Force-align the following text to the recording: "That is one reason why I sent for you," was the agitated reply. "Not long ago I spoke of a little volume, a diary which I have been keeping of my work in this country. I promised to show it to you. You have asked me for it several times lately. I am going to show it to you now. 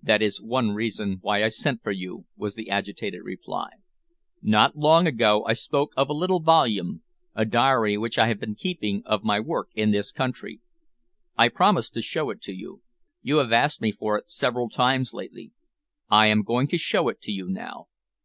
"That 0.00 0.22
is 0.22 0.40
one 0.40 0.70
reason 0.70 1.18
why 1.20 1.42
I 1.42 1.48
sent 1.48 1.82
for 1.82 1.90
you," 1.90 2.26
was 2.36 2.54
the 2.54 2.70
agitated 2.70 3.22
reply. 3.24 3.70
"Not 4.40 4.76
long 4.76 5.08
ago 5.08 5.44
I 5.46 5.54
spoke 5.54 5.90
of 5.96 6.08
a 6.08 6.12
little 6.12 6.38
volume, 6.38 7.02
a 7.34 7.44
diary 7.44 7.98
which 7.98 8.16
I 8.16 8.28
have 8.28 8.38
been 8.38 8.54
keeping 8.54 9.02
of 9.04 9.24
my 9.24 9.40
work 9.40 9.70
in 9.74 9.90
this 9.90 10.12
country. 10.12 10.60
I 11.36 11.48
promised 11.48 11.92
to 11.94 12.02
show 12.02 12.30
it 12.30 12.40
to 12.42 12.52
you. 12.54 12.82
You 13.20 13.38
have 13.38 13.50
asked 13.50 13.80
me 13.80 13.90
for 13.90 14.16
it 14.16 14.30
several 14.30 14.68
times 14.68 15.12
lately. 15.12 15.50
I 16.08 16.26
am 16.28 16.44
going 16.44 16.68
to 16.68 16.78
show 16.78 17.08
it 17.08 17.20
to 17.22 17.32
you 17.32 17.48
now. 17.48 17.88